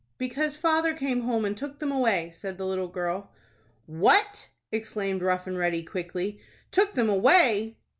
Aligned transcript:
"Because 0.17 0.55
father 0.55 0.95
came 0.95 1.21
home, 1.21 1.45
and 1.45 1.55
took 1.55 1.77
them 1.77 1.91
away," 1.91 2.31
said 2.33 2.57
the 2.57 2.65
little 2.65 2.87
girl. 2.87 3.29
"What!" 3.85 4.49
exclaimed 4.71 5.21
Rough 5.21 5.45
and 5.45 5.59
Ready, 5.59 5.83
quickly. 5.83 6.39
"Took 6.71 6.95
them 6.95 7.07
away?" 7.07 7.77